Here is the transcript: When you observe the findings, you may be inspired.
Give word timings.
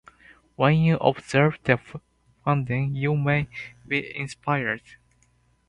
When 0.55 0.79
you 0.79 0.97
observe 0.97 1.59
the 1.63 1.79
findings, 2.43 2.97
you 2.97 3.15
may 3.15 3.47
be 3.87 4.17
inspired. 4.17 4.81